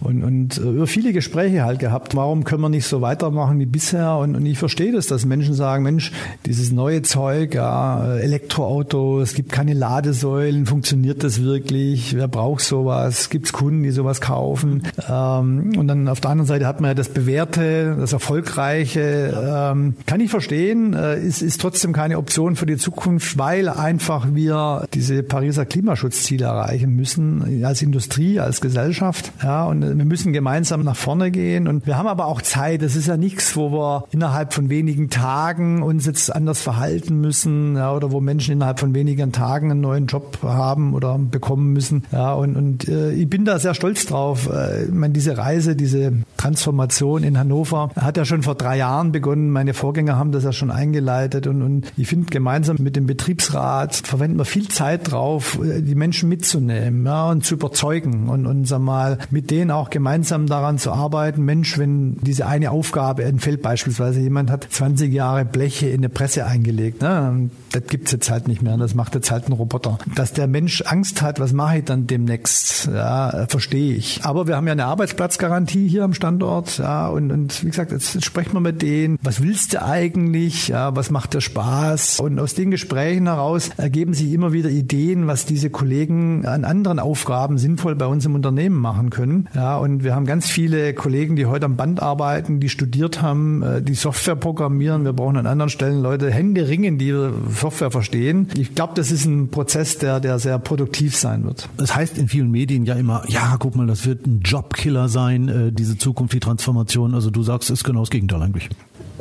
und, 0.01 0.23
und 0.23 0.59
über 0.59 0.87
viele 0.87 1.13
Gespräche 1.13 1.65
halt 1.65 1.81
gehabt. 1.81 2.15
Warum 2.15 2.45
können 2.45 2.63
wir 2.63 2.69
nicht 2.69 2.87
so 2.87 3.01
weitermachen 3.01 3.59
wie 3.59 3.67
bisher? 3.67 4.17
Und, 4.19 4.37
und 4.37 4.47
ich 4.47 4.59
verstehe 4.59 4.93
das, 4.93 5.09
dass 5.09 5.27
Menschen 5.27 5.55
sagen, 5.55 5.83
Mensch, 5.83 6.13
dieses 6.47 6.71
neue 6.71 7.03
Zeug, 7.03 7.57
ja, 7.57 8.17
Elektroauto, 8.19 9.21
es 9.21 9.35
gibt 9.35 9.51
keine 9.51 9.75
Ladesäulen, 9.75 10.67
funktioniert 10.67 11.25
das 11.25 11.43
wirklich? 11.43 12.15
Wer 12.15 12.29
braucht 12.29 12.61
sowas? 12.61 13.31
Gibt 13.31 13.47
es 13.47 13.53
Kunden, 13.53 13.83
die 13.83 13.91
sowas 13.91 14.21
kaufen? 14.21 14.85
Ähm, 15.09 15.73
und 15.77 15.89
dann 15.89 16.07
auf 16.07 16.21
der 16.21 16.31
anderen 16.31 16.47
Seite 16.47 16.67
hat 16.67 16.81
man 16.81 16.91
ja 16.91 16.95
das 16.95 17.09
Bewährte, 17.09 17.97
das 17.99 18.15
Erfolgreiche. 18.29 19.33
Ähm, 19.43 19.95
kann 20.05 20.21
ich 20.21 20.31
verstehen, 20.31 20.93
äh, 20.93 21.19
ist, 21.19 21.41
ist 21.41 21.63
trotzdem 21.63 21.95
keine 21.95 22.19
Option 22.19 22.57
für 22.57 22.67
die 22.67 22.77
Zukunft, 22.77 23.39
weil 23.39 23.71
einfach 23.71 24.27
wir 24.35 24.87
diese 24.93 25.23
Pariser 25.23 25.65
Klimaschutzziele 25.65 26.45
erreichen 26.45 26.95
müssen, 26.95 27.65
als 27.65 27.81
Industrie, 27.81 28.39
als 28.39 28.61
Gesellschaft. 28.61 29.33
Ja, 29.43 29.65
und 29.65 29.81
wir 29.81 30.05
müssen 30.05 30.35
gemeinsam 30.35 30.83
nach 30.83 30.97
vorne 30.97 31.31
gehen. 31.31 31.69
Und 31.69 31.87
wir 31.87 31.97
haben 31.97 32.07
aber 32.07 32.27
auch 32.27 32.43
Zeit. 32.43 32.83
Es 32.83 32.97
ist 32.97 33.09
ja 33.09 33.17
nichts, 33.17 33.57
wo 33.57 33.73
wir 33.73 34.05
innerhalb 34.11 34.53
von 34.53 34.69
wenigen 34.69 35.09
Tagen 35.09 35.83
uns 35.83 36.05
jetzt 36.05 36.35
anders 36.35 36.61
verhalten 36.61 37.23
müssen, 37.23 37.77
ja, 37.77 37.95
oder 37.95 38.13
wo 38.13 38.21
Menschen 38.21 38.53
innerhalb 38.53 38.79
von 38.79 38.95
wenigen 38.95 39.33
Tagen 39.33 39.71
einen 39.71 39.81
neuen 39.81 40.07
Job 40.07 40.41
haben 40.43 40.93
oder 40.93 41.19
bekommen 41.19 41.73
müssen. 41.73 42.05
Ja, 42.13 42.35
und, 42.35 42.57
und 42.57 42.89
äh, 42.89 43.11
ich 43.13 43.31
bin 43.31 43.47
da 43.47 43.59
sehr 43.59 43.73
stolz 43.73 44.05
drauf. 44.05 44.51
Äh, 44.53 44.85
ich 44.85 44.93
meine, 44.93 45.15
diese 45.15 45.39
Reise, 45.39 45.75
diese 45.75 46.13
Transformation 46.37 47.23
in 47.23 47.39
Hannover 47.39 47.89
hat 47.97 48.18
ja 48.19 48.25
schon 48.25 48.43
vor 48.43 48.55
drei 48.55 48.77
Jahren 48.77 49.13
begonnen. 49.13 49.51
Meine 49.51 49.73
Vorgänger 49.73 50.17
haben 50.17 50.33
das 50.33 50.45
ja 50.45 50.53
schon 50.53 50.71
eingeleitet 50.71 51.47
und, 51.47 51.63
und 51.63 51.93
ich 51.97 52.09
finde, 52.09 52.27
gemeinsam 52.27 52.77
mit 52.81 52.97
dem 52.97 53.07
Betriebsrat 53.07 53.97
verwenden 53.97 54.39
wir 54.39 54.45
viel 54.45 54.69
Zeit 54.69 55.11
drauf, 55.11 55.59
die 55.63 55.95
Menschen 55.95 56.29
mitzunehmen 56.29 57.07
ja, 57.07 57.31
und 57.31 57.45
zu 57.45 57.55
überzeugen 57.55 58.29
und, 58.29 58.47
und 58.47 58.67
sag 58.67 58.81
mal, 58.81 59.19
mit 59.31 59.51
denen 59.51 59.71
auch 59.71 59.91
gemeinsam 59.91 60.47
daran 60.47 60.79
zu 60.79 60.93
arbeiten. 60.93 61.45
Mensch, 61.45 61.79
wenn 61.79 62.17
diese 62.21 62.47
eine 62.47 62.71
Aufgabe 62.71 63.25
entfällt, 63.25 63.63
beispielsweise 63.63 64.21
jemand 64.21 64.51
hat 64.51 64.67
20 64.69 65.13
Jahre 65.13 65.45
Bleche 65.45 65.89
in 65.89 65.99
eine 65.99 66.09
Presse 66.09 66.45
eingelegt, 66.45 67.03
ne, 67.03 67.51
das 67.73 67.85
gibt's 67.85 68.13
jetzt 68.13 68.31
halt 68.31 68.49
nicht 68.49 68.63
mehr, 68.63 68.77
das 68.77 68.95
macht 68.95 69.15
jetzt 69.15 69.31
halt 69.31 69.49
ein 69.49 69.53
Roboter. 69.53 69.99
Dass 70.15 70.33
der 70.33 70.47
Mensch 70.47 70.83
Angst 70.87 71.23
hat, 71.23 71.41
was 71.41 71.53
mache 71.53 71.79
ich 71.79 71.85
dann 71.85 72.07
demnächst, 72.07 72.87
ja, 72.87 73.47
verstehe 73.49 73.95
ich. 73.95 74.21
Aber 74.25 74.47
wir 74.47 74.57
haben 74.57 74.67
ja 74.67 74.73
eine 74.73 74.87
Arbeitsplatzgarantie 74.87 75.89
hier 75.89 76.05
am 76.05 76.15
Standort, 76.15 76.79
ja, 76.79 77.09
und, 77.09 77.31
und 77.31 77.63
wie 77.65 77.69
gesagt, 77.69 77.93
jetzt 77.93 78.08
jetzt 78.15 78.25
sprechen 78.25 78.55
wir 78.55 78.61
mit 78.61 78.83
denen, 78.83 79.19
was 79.23 79.43
willst 79.43 79.75
du 79.75 79.83
eigentlich, 79.83 80.69
ja, 80.69 80.95
was 80.97 81.11
macht 81.11 81.35
dir 81.35 81.41
Spaß? 81.41 82.21
Und 82.21 82.39
aus 82.39 82.55
den 82.55 82.71
Gesprächen 82.71 83.27
heraus 83.27 83.71
ergeben 83.77 84.15
sich 84.15 84.33
immer 84.33 84.53
wieder 84.53 84.71
Ideen, 84.71 85.27
was 85.27 85.45
diese 85.45 85.71
Kollegen 85.71 86.47
an 86.47 86.65
anderen 86.65 86.99
Aufgaben 86.99 87.59
sinnvoll 87.59 87.95
bei 87.95 88.07
uns 88.07 88.25
im 88.27 88.35
Unternehmen 88.35 88.77
machen 88.77 89.11
können. 89.11 89.49
Ja, 89.55 89.77
und 89.77 90.05
wir 90.05 90.15
haben 90.15 90.27
ganz 90.27 90.49
viele 90.49 90.95
Kollegen, 90.95 91.37
die 91.37 91.47
heute 91.47 91.67
am 91.67 91.77
Band 91.77 92.03
arbeiten, 92.03 92.61
die 92.61 92.69
studiert 92.69 93.23
haben, 93.23 93.63
äh, 93.63 93.83
die 93.83 93.95
Software 93.95 94.37
programmieren. 94.37 95.05
Wir 95.05 95.13
brauchen 95.13 95.37
an 95.37 95.47
anderen 95.47 95.71
Stellen 95.71 96.03
Leute 96.03 96.31
Hände 96.31 96.69
ringen, 96.69 96.99
die 96.99 97.15
Software 97.51 97.91
verstehen. 97.91 98.49
Ich 98.57 98.75
glaube, 98.75 98.93
das 98.97 99.11
ist 99.11 99.25
ein 99.25 99.49
Prozess, 99.49 99.99
der, 99.99 100.21
der 100.21 100.39
sehr 100.39 100.59
produktiv 100.59 101.17
sein 101.17 101.45
wird. 101.45 101.69
Das 101.77 101.95
heißt 101.95 102.19
in 102.19 102.29
vielen 102.29 102.51
Medien 102.51 102.85
ja 102.85 102.95
immer, 102.95 103.23
ja, 103.29 103.57
guck 103.59 103.77
mal, 103.77 103.87
das 103.87 104.07
wird 104.07 104.27
ein 104.27 104.41
Jobkiller 104.45 105.09
sein, 105.09 105.49
äh, 105.49 105.73
diese 105.73 105.99
Zukunft, 105.99 106.35
die 106.35 106.41
Transformation. 106.41 107.15
Also 107.15 107.31
du 107.31 107.43
sagst, 107.43 107.71
es 107.71 107.81
ist 107.81 107.85
genau 107.99 108.03
das 108.03 108.11
Gegenteil 108.11 108.43
eigentlich. 108.43 108.69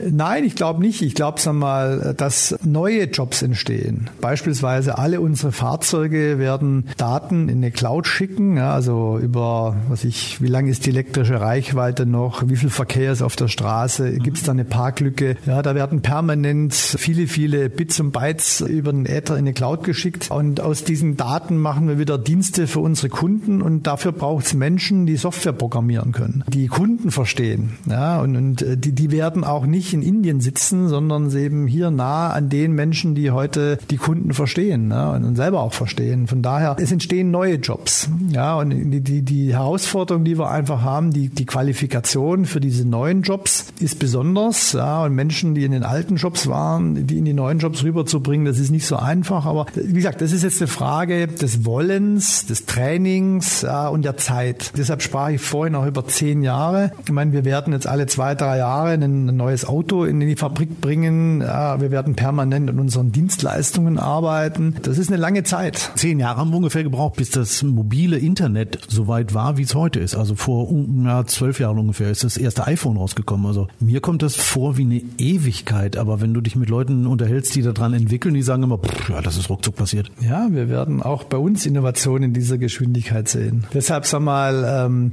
Nein, 0.10 0.44
ich 0.44 0.56
glaube 0.56 0.82
nicht. 0.82 1.02
Ich 1.02 1.16
glaube, 1.16 1.40
sag 1.40 1.54
mal, 1.54 2.14
dass 2.18 2.56
neue 2.64 3.04
Jobs 3.06 3.42
entstehen. 3.42 4.10
Beispielsweise 4.22 4.98
alle 4.98 5.22
unsere 5.22 5.52
Fahrzeuge 5.52 6.40
werden 6.40 6.88
Daten 6.98 7.50
in 7.50 7.58
eine 7.58 7.72
Cloud 7.72 8.08
schicken, 8.08 8.58
ja, 8.58 8.74
also 8.74 9.20
über, 9.22 9.76
was 9.90 10.04
ich, 10.04 10.42
wie 10.42 10.48
lang 10.48 10.68
ist 10.68 10.86
die 10.86 10.90
elektrische 10.90 11.42
Reichweite 11.42 12.06
noch, 12.06 12.48
wie 12.48 12.56
viel 12.56 12.70
Verkehr 12.70 13.12
ist 13.12 13.22
auf 13.22 13.36
der 13.36 13.48
Straße, 13.48 14.14
gibt 14.18 14.38
es 14.38 14.44
da 14.44 14.52
eine 14.52 14.66
Parklücke? 14.66 15.38
Ja, 15.46 15.62
da 15.62 15.76
werden 15.76 16.02
permanent 16.02 16.74
viele, 16.74 17.28
viele 17.28 17.70
Bits 17.70 18.00
und 18.00 18.12
Bytes 18.12 18.62
über 18.62 18.92
den 18.92 19.06
Äther 19.06 19.34
in 19.34 19.40
eine 19.40 19.54
Cloud 19.54 19.84
geschickt 19.84 20.30
und 20.32 20.62
aus 20.62 20.84
diesen 20.84 21.18
Daten 21.18 21.58
machen 21.58 21.88
wir 21.88 22.00
wieder 22.00 22.18
Dienste 22.18 22.68
für 22.68 22.80
unsere 22.80 23.10
Kunden 23.10 23.62
und 23.62 23.88
dafür 23.88 24.12
braucht 24.12 24.46
es 24.46 24.54
Menschen, 24.54 25.06
die 25.06 25.18
Software 25.18 25.54
programmieren 25.54 26.12
können, 26.12 26.44
die 26.48 26.68
Kunden 26.68 27.12
verstehen, 27.12 27.78
ja, 27.90 28.20
und, 28.20 28.36
und 28.36 28.62
äh, 28.62 28.78
die, 28.78 28.92
die 28.94 29.12
werden 29.12 29.44
auch 29.44 29.66
nicht 29.66 29.87
nicht 29.88 29.94
in 29.94 30.02
Indien 30.02 30.42
sitzen, 30.42 30.90
sondern 30.90 31.36
eben 31.36 31.66
hier 31.68 31.92
nah 31.92 32.32
an 32.32 32.50
den 32.50 32.74
Menschen, 32.74 33.16
die 33.16 33.32
heute 33.32 33.78
die 33.90 33.98
Kunden 33.98 34.34
verstehen 34.34 34.90
ne, 34.90 35.12
und 35.12 35.36
selber 35.36 35.62
auch 35.62 35.74
verstehen. 35.74 36.28
Von 36.28 36.42
daher, 36.42 36.76
es 36.80 36.92
entstehen 36.92 37.32
neue 37.32 37.56
Jobs. 37.56 38.10
Ja, 38.30 38.58
und 38.58 38.72
die, 38.72 39.02
die, 39.02 39.22
die 39.22 39.54
Herausforderung, 39.54 40.26
die 40.26 40.38
wir 40.38 40.50
einfach 40.50 40.82
haben, 40.82 41.12
die, 41.12 41.30
die 41.30 41.46
Qualifikation 41.46 42.46
für 42.46 42.60
diese 42.60 42.86
neuen 42.86 43.22
Jobs 43.22 43.68
ist 43.80 44.00
besonders. 44.00 44.74
Ja, 44.74 45.06
und 45.06 45.14
Menschen, 45.14 45.56
die 45.56 45.64
in 45.64 45.72
den 45.72 45.84
alten 45.84 46.18
Jobs 46.18 46.48
waren, 46.48 47.08
die 47.08 47.18
in 47.18 47.26
die 47.26 47.34
neuen 47.34 47.60
Jobs 47.60 47.84
rüberzubringen, 47.84 48.46
das 48.46 48.60
ist 48.60 48.72
nicht 48.72 48.86
so 48.86 48.98
einfach. 48.98 49.46
Aber 49.46 49.68
wie 49.74 49.94
gesagt, 49.94 50.22
das 50.22 50.34
ist 50.34 50.44
jetzt 50.44 50.62
eine 50.62 50.68
Frage 50.68 51.28
des 51.28 51.66
Wollens, 51.66 52.46
des 52.46 52.66
Trainings 52.66 53.62
ja, 53.62 53.88
und 53.88 54.04
der 54.04 54.18
Zeit. 54.18 54.74
Deshalb 54.78 55.02
sprach 55.02 55.30
ich 55.30 55.42
vorhin 55.42 55.76
auch 55.76 55.86
über 55.86 56.06
zehn 56.06 56.44
Jahre. 56.44 56.92
Ich 57.06 57.12
meine, 57.12 57.32
wir 57.32 57.46
werden 57.46 57.72
jetzt 57.72 57.88
alle 57.88 58.08
zwei, 58.08 58.36
drei 58.36 58.58
Jahre 58.58 58.92
ein 58.92 59.26
neues 59.26 59.66
Auto 59.66 59.77
Auto 59.78 60.06
in 60.06 60.20
die 60.20 60.36
Fabrik 60.36 60.82
bringen. 60.82 61.42
Ja, 61.42 61.80
wir 61.80 61.92
werden 61.92 62.16
permanent 62.16 62.68
an 62.68 62.80
unseren 62.80 63.12
Dienstleistungen 63.12 64.00
arbeiten. 64.00 64.74
Das 64.82 64.98
ist 64.98 65.10
eine 65.10 65.22
lange 65.22 65.44
Zeit. 65.44 65.92
Zehn 65.96 66.20
Jahre 66.20 66.40
haben 66.40 66.50
wir 66.50 66.58
ungefähr 66.58 66.82
gebraucht, 66.82 67.18
bis 67.18 67.30
das 67.30 67.62
mobile 67.62 68.18
Internet 68.18 68.80
so 68.88 69.08
weit 69.08 69.36
war, 69.36 69.58
wie 69.58 69.62
es 69.62 69.76
heute 69.76 70.00
ist. 70.00 70.16
Also 70.16 70.34
vor 70.34 70.68
ja, 71.04 71.26
zwölf 71.28 71.60
Jahren 71.60 71.78
ungefähr 71.78 72.10
ist 72.10 72.24
das 72.24 72.38
erste 72.38 72.66
iPhone 72.66 72.98
rausgekommen. 72.98 73.46
Also 73.46 73.68
mir 73.80 74.02
kommt 74.02 74.24
das 74.24 74.36
vor 74.36 74.78
wie 74.78 74.82
eine 74.82 75.02
Ewigkeit. 75.20 75.96
Aber 75.96 76.22
wenn 76.22 76.34
du 76.34 76.42
dich 76.42 76.56
mit 76.56 76.70
Leuten 76.70 77.06
unterhältst, 77.06 77.54
die 77.54 77.62
daran 77.62 77.94
entwickeln, 77.94 78.34
die 78.34 78.42
sagen 78.42 78.64
immer, 78.64 78.80
pff, 78.80 79.10
ja, 79.10 79.22
das 79.22 79.38
ist 79.38 79.48
ruckzuck 79.48 79.76
passiert. 79.76 80.10
Ja, 80.22 80.48
wir 80.50 80.70
werden 80.70 81.04
auch 81.04 81.24
bei 81.24 81.38
uns 81.38 81.68
Innovationen 81.68 82.24
in 82.30 82.34
dieser 82.34 82.58
Geschwindigkeit 82.58 83.30
sehen. 83.30 83.66
Deshalb 83.76 84.08
sag 84.08 84.22
mal, 84.22 84.66
ähm, 84.68 85.12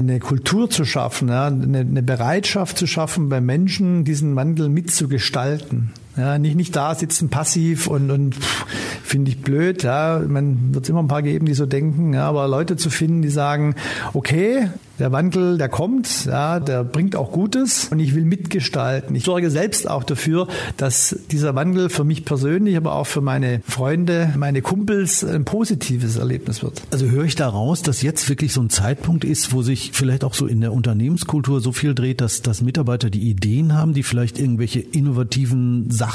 eine 0.00 0.20
Kultur 0.20 0.70
zu 0.70 0.86
schaffen, 0.86 1.28
eine 1.28 2.02
Bereitschaft 2.02 2.78
zu 2.78 2.86
schaffen 2.86 3.28
bei 3.28 3.42
Menschen, 3.42 4.05
diesen 4.06 4.36
Wandel 4.36 4.68
mitzugestalten. 4.68 5.90
Ja, 6.16 6.38
nicht, 6.38 6.56
nicht 6.56 6.74
da 6.74 6.94
sitzen 6.94 7.28
passiv 7.28 7.88
und, 7.88 8.10
und 8.10 8.36
finde 9.02 9.30
ich 9.30 9.42
blöd. 9.42 9.82
Ja, 9.82 10.22
man 10.26 10.74
wird 10.74 10.88
immer 10.88 11.02
ein 11.02 11.08
paar 11.08 11.22
geben, 11.22 11.46
die 11.46 11.54
so 11.54 11.66
denken. 11.66 12.14
Ja, 12.14 12.26
aber 12.28 12.48
Leute 12.48 12.76
zu 12.76 12.88
finden, 12.88 13.20
die 13.20 13.28
sagen, 13.28 13.74
okay, 14.14 14.70
der 14.98 15.12
Wandel, 15.12 15.58
der 15.58 15.68
kommt, 15.68 16.24
ja, 16.24 16.58
der 16.58 16.82
bringt 16.82 17.16
auch 17.16 17.30
Gutes 17.30 17.88
und 17.90 18.00
ich 18.00 18.14
will 18.14 18.24
mitgestalten. 18.24 19.14
Ich 19.14 19.24
sorge 19.24 19.50
selbst 19.50 19.90
auch 19.90 20.04
dafür, 20.04 20.48
dass 20.78 21.18
dieser 21.30 21.54
Wandel 21.54 21.90
für 21.90 22.04
mich 22.04 22.24
persönlich, 22.24 22.78
aber 22.78 22.94
auch 22.94 23.06
für 23.06 23.20
meine 23.20 23.60
Freunde, 23.68 24.32
meine 24.38 24.62
Kumpels 24.62 25.22
ein 25.22 25.44
positives 25.44 26.16
Erlebnis 26.16 26.62
wird. 26.62 26.82
Also 26.90 27.10
höre 27.10 27.24
ich 27.24 27.34
daraus, 27.34 27.82
dass 27.82 28.00
jetzt 28.00 28.30
wirklich 28.30 28.54
so 28.54 28.62
ein 28.62 28.70
Zeitpunkt 28.70 29.24
ist, 29.24 29.52
wo 29.52 29.60
sich 29.60 29.90
vielleicht 29.92 30.24
auch 30.24 30.32
so 30.32 30.46
in 30.46 30.62
der 30.62 30.72
Unternehmenskultur 30.72 31.60
so 31.60 31.72
viel 31.72 31.94
dreht, 31.94 32.22
dass, 32.22 32.40
dass 32.40 32.62
Mitarbeiter 32.62 33.10
die 33.10 33.28
Ideen 33.28 33.74
haben, 33.74 33.92
die 33.92 34.02
vielleicht 34.02 34.38
irgendwelche 34.38 34.80
innovativen 34.80 35.90
Sachen 35.90 36.05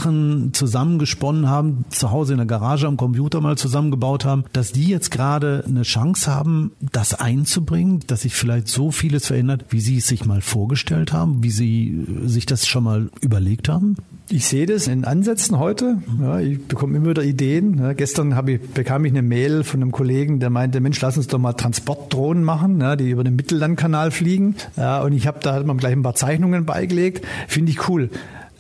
zusammengesponnen 0.54 1.50
haben, 1.50 1.86
zu 1.90 2.12
Hause 2.12 2.34
in 2.34 2.38
der 2.38 2.48
Garage 2.48 2.88
am 2.88 2.98
Computer 2.98 3.42
mal 3.42 3.58
zusammengebaut 3.58 4.26
haben, 4.26 4.46
dass 4.54 4.72
die 4.72 4.88
jetzt 4.88 5.12
gerade 5.12 5.64
eine 5.68 5.84
Chance 5.84 6.34
haben, 6.34 6.72
das 6.92 7.14
einzubringen, 7.14 8.00
dass 8.08 8.22
sich 8.22 8.36
vielleicht 8.36 8.68
so 8.68 8.92
vieles 8.92 9.28
verändert, 9.28 9.66
wie 9.70 9.80
Sie 9.80 9.98
es 9.98 10.08
sich 10.08 10.26
mal 10.26 10.42
vorgestellt 10.42 11.14
haben, 11.14 11.44
wie 11.44 11.50
Sie 11.50 12.06
äh, 12.24 12.28
sich 12.28 12.46
das 12.46 12.68
schon 12.68 12.84
mal 12.84 13.10
überlegt 13.22 13.70
haben? 13.70 13.98
Ich 14.30 14.48
sehe 14.48 14.66
das 14.66 14.88
in 14.88 15.04
Ansätzen 15.04 15.60
heute. 15.60 15.98
Ja, 16.22 16.40
ich 16.40 16.66
bekomme 16.66 16.96
immer 16.96 17.10
wieder 17.10 17.24
Ideen. 17.24 17.80
Ja, 17.80 17.92
gestern 17.92 18.34
ich, 18.48 18.62
bekam 18.70 19.04
ich 19.04 19.12
eine 19.12 19.22
Mail 19.22 19.66
von 19.66 19.82
einem 19.82 19.92
Kollegen, 19.92 20.40
der 20.40 20.50
meinte, 20.50 20.80
Mensch, 20.80 21.02
lass 21.02 21.18
uns 21.18 21.28
doch 21.28 21.38
mal 21.38 21.52
Transportdrohnen 21.52 22.44
machen, 22.44 22.80
ja, 22.80 22.96
die 22.96 23.10
über 23.10 23.26
den 23.26 23.36
Mittellandkanal 23.36 24.12
fliegen. 24.12 24.56
Und 25.04 25.12
ich 25.12 25.28
habe 25.28 25.40
da 25.42 25.52
halt 25.52 25.66
mal 25.66 25.76
gleich 25.76 25.92
ein 25.92 26.04
paar 26.04 26.16
Zeichnungen 26.16 26.66
beigelegt. 26.66 27.26
Finde 27.50 27.72
ich 27.72 27.90
cool. 27.90 28.10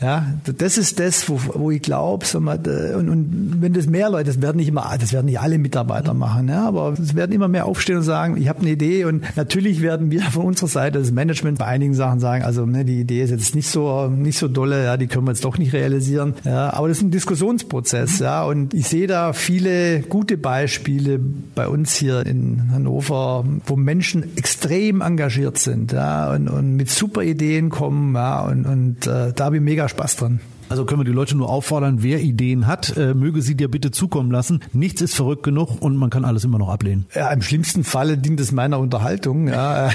Ja, 0.01 0.25
das 0.57 0.79
ist 0.79 0.99
das, 0.99 1.29
wo, 1.29 1.39
wo 1.53 1.69
ich 1.69 1.83
glaube, 1.83 2.25
und, 2.35 3.09
und 3.09 3.57
wenn 3.61 3.73
das 3.73 3.85
mehr 3.85 4.09
Leute, 4.09 4.25
das 4.25 4.41
werden 4.41 4.57
nicht 4.57 4.69
immer, 4.69 4.91
das 4.99 5.13
werden 5.13 5.27
nicht 5.27 5.39
alle 5.39 5.59
Mitarbeiter 5.59 6.15
machen, 6.15 6.49
ja, 6.49 6.67
aber 6.67 6.93
es 6.93 7.13
werden 7.13 7.31
immer 7.33 7.47
mehr 7.47 7.67
aufstehen 7.67 7.97
und 7.97 8.03
sagen, 8.03 8.35
ich 8.35 8.49
habe 8.49 8.61
eine 8.61 8.71
Idee 8.71 9.05
und 9.05 9.23
natürlich 9.35 9.81
werden 9.83 10.09
wir 10.09 10.21
von 10.23 10.45
unserer 10.45 10.69
Seite 10.69 10.97
das 10.97 11.11
Management 11.11 11.59
bei 11.59 11.65
einigen 11.65 11.93
Sachen 11.93 12.19
sagen, 12.19 12.43
also 12.43 12.65
ne, 12.65 12.83
die 12.83 12.99
Idee 12.99 13.21
ist 13.21 13.29
jetzt 13.29 13.53
nicht 13.53 13.69
so 13.69 14.07
nicht 14.07 14.39
so 14.39 14.47
dolle, 14.47 14.85
ja, 14.85 14.97
die 14.97 15.05
können 15.05 15.27
wir 15.27 15.33
jetzt 15.33 15.45
doch 15.45 15.59
nicht 15.59 15.73
realisieren, 15.73 16.33
ja, 16.45 16.73
aber 16.73 16.87
das 16.87 16.97
ist 16.97 17.03
ein 17.03 17.11
Diskussionsprozess, 17.11 18.17
ja, 18.19 18.43
und 18.43 18.73
ich 18.73 18.87
sehe 18.87 19.05
da 19.05 19.33
viele 19.33 19.99
gute 19.99 20.35
Beispiele 20.35 21.19
bei 21.53 21.67
uns 21.67 21.93
hier 21.93 22.25
in 22.25 22.71
Hannover, 22.71 23.45
wo 23.67 23.75
Menschen 23.75 24.35
extrem 24.35 25.01
engagiert 25.01 25.59
sind, 25.59 25.91
ja, 25.91 26.33
und, 26.33 26.47
und 26.47 26.75
mit 26.75 26.89
super 26.89 27.21
Ideen 27.21 27.69
kommen, 27.69 28.15
ja, 28.15 28.41
und, 28.41 28.65
und 28.65 29.05
äh, 29.05 29.31
da 29.33 29.45
habe 29.45 29.57
ich 29.57 29.61
mega 29.61 29.90
Spaß 29.91 30.15
dran. 30.15 30.39
Also 30.71 30.85
können 30.85 31.01
wir 31.01 31.05
die 31.05 31.11
Leute 31.11 31.35
nur 31.35 31.49
auffordern, 31.49 32.01
wer 32.01 32.21
Ideen 32.21 32.65
hat, 32.65 32.95
äh, 32.95 33.13
möge 33.13 33.41
sie 33.41 33.55
dir 33.55 33.69
bitte 33.69 33.91
zukommen 33.91 34.31
lassen. 34.31 34.61
Nichts 34.71 35.01
ist 35.01 35.15
verrückt 35.15 35.43
genug 35.43 35.81
und 35.81 35.97
man 35.97 36.09
kann 36.09 36.23
alles 36.23 36.45
immer 36.45 36.59
noch 36.59 36.69
ablehnen. 36.69 37.07
Ja, 37.13 37.29
im 37.33 37.41
schlimmsten 37.41 37.83
Falle 37.83 38.17
dient 38.17 38.39
es 38.39 38.53
meiner 38.53 38.79
Unterhaltung. 38.79 39.49
Ja. 39.49 39.89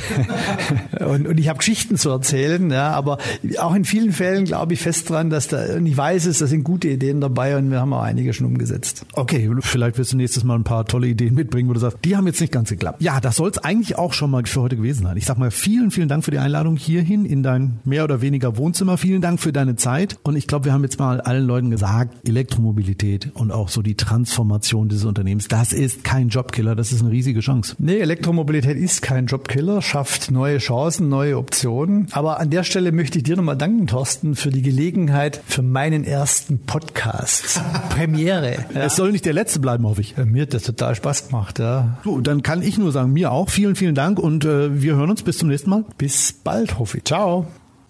und, 1.01 1.27
und 1.27 1.41
ich 1.41 1.49
habe 1.49 1.61
Geschichten 1.61 1.97
zu 1.97 2.11
erzählen, 2.11 2.71
ja, 2.71 2.91
aber 2.91 3.17
auch 3.59 3.75
in 3.75 3.87
vielen 3.87 4.13
Fällen 4.13 4.45
glaube 4.45 4.75
ich 4.75 4.81
fest 4.81 5.09
dran, 5.09 5.31
dass 5.31 5.49
da, 5.49 5.77
und 5.77 5.87
ich 5.87 5.97
weiß 5.97 6.27
es, 6.27 6.41
da 6.41 6.47
sind 6.47 6.63
gute 6.63 6.89
Ideen 6.89 7.23
dabei 7.23 7.57
und 7.57 7.71
wir 7.71 7.81
haben 7.81 7.95
auch 7.95 8.03
einige 8.03 8.35
schon 8.35 8.47
umgesetzt. 8.47 9.07
Okay, 9.15 9.51
vielleicht 9.61 9.97
wirst 9.97 10.13
du 10.13 10.19
nächstes 10.19 10.45
Mal 10.45 10.57
ein 10.57 10.65
paar 10.65 10.85
tolle 10.85 11.07
Ideen 11.07 11.35
mitbringen, 11.35 11.71
wo 11.71 11.73
du 11.73 11.81
sagst, 11.81 12.01
die 12.05 12.19
haben 12.19 12.27
jetzt 12.27 12.43
nicht 12.43 12.53
ganz 12.53 12.69
geklappt. 12.69 13.01
Ja, 13.01 13.19
das 13.21 13.37
soll 13.37 13.49
es 13.49 13.57
eigentlich 13.57 13.97
auch 13.97 14.13
schon 14.13 14.31
mal 14.31 14.45
für 14.45 14.61
heute 14.61 14.77
gewesen 14.77 15.05
sein. 15.05 15.17
Ich 15.17 15.25
sag 15.25 15.39
mal 15.39 15.51
vielen, 15.51 15.91
vielen 15.91 16.09
Dank 16.09 16.23
für 16.23 16.33
die 16.33 16.39
Einladung 16.39 16.77
hierhin 16.77 17.25
in 17.25 17.43
dein 17.43 17.79
mehr 17.85 18.05
oder 18.05 18.21
weniger 18.21 18.59
Wohnzimmer. 18.59 18.99
Vielen 18.99 19.23
Dank 19.23 19.41
für 19.41 19.55
deine 19.55 19.77
Zeit 19.77 20.19
und 20.23 20.37
ich 20.37 20.47
glaube, 20.47 20.66
wir 20.67 20.73
haben 20.73 20.83
jetzt 20.83 20.99
mal 20.99 21.21
allen 21.23 21.47
Leuten 21.47 21.71
gesagt, 21.71 22.29
Elektromobilität 22.29 23.31
und 23.35 23.53
auch 23.53 23.71
so 23.71 23.81
die 23.81 23.95
Transformation 23.95 24.89
dieses 24.89 25.05
Unternehmens, 25.05 25.49
das 25.49 25.73
ist 25.73 26.05
kein 26.05 26.29
Jobkiller, 26.29 26.75
das 26.75 26.93
ist 26.93 27.01
eine 27.01 27.11
riesige 27.11 27.41
Chance. 27.41 27.77
Nee, 27.79 27.99
Elektromobilität 28.01 28.77
ist 28.77 29.01
kein 29.01 29.27
Jobkiller, 29.27 29.81
schafft 29.81 30.31
neue 30.31 30.59
Chancen, 30.59 31.09
neue 31.09 31.39
Optionen. 31.39 32.09
Aber 32.11 32.41
an 32.41 32.51
der 32.51 32.65
Stelle 32.65 32.93
möchte 32.93 33.19
ich 33.19 33.25
dir 33.25 33.37
nochmal 33.37 33.57
danken, 33.57 33.87
Thorsten, 33.87 34.35
für 34.35 34.51
die 34.51 34.63
Gelegenheit 34.63 35.41
für 35.47 35.63
meinen 35.63 36.05
ersten 36.05 36.59
Podcast. 36.59 37.63
Premiere. 37.91 38.67
Ja. 38.75 38.83
Es 38.83 38.97
soll 38.97 39.13
nicht 39.13 39.25
der 39.25 39.33
letzte 39.33 39.61
bleiben, 39.61 39.87
hoffe 39.87 40.01
ich. 40.01 40.17
Mir 40.17 40.43
hat 40.43 40.53
das 40.53 40.65
total 40.65 40.95
Spaß 40.97 41.29
gemacht, 41.29 41.61
ja. 41.61 41.99
So, 42.05 42.21
dann 42.21 42.43
kann 42.43 42.61
ich 42.61 42.77
nur 42.77 42.91
sagen, 42.91 43.13
mir 43.13 43.31
auch. 43.31 43.49
Vielen, 43.49 43.77
vielen 43.77 43.95
Dank 43.95 44.19
und 44.19 44.45
äh, 44.45 44.83
wir 44.83 44.97
hören 44.97 45.11
uns 45.11 45.23
bis 45.23 45.39
zum 45.39 45.49
nächsten 45.49 45.71
Mal. 45.71 45.85
Bis 45.97 46.33
bald, 46.33 46.79
hoffe 46.79 46.99
ich. 46.99 47.05
Ciao. 47.05 47.47